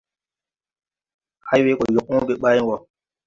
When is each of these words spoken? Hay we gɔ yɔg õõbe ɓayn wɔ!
Hay 1.49 1.61
we 1.65 1.77
gɔ 1.79 1.85
yɔg 1.93 2.05
õõbe 2.13 2.33
ɓayn 2.41 2.65
wɔ! 2.67 2.75